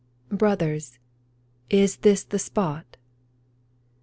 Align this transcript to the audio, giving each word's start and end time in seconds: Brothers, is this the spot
Brothers, 0.31 0.97
is 1.69 1.97
this 1.97 2.23
the 2.23 2.39
spot 2.39 2.97